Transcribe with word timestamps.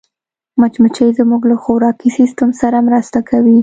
مچمچۍ 0.59 1.09
زموږ 1.19 1.41
له 1.49 1.55
خوراکي 1.63 2.09
سیسټم 2.17 2.49
سره 2.61 2.77
مرسته 2.87 3.19
کوي 3.29 3.57